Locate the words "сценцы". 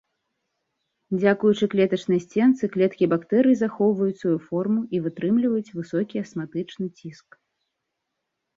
2.23-2.63